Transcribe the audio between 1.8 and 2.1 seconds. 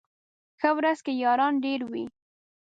وي